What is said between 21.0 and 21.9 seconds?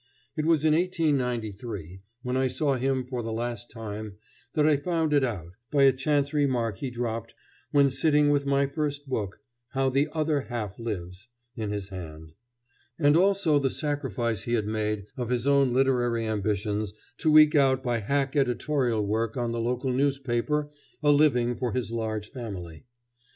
a living for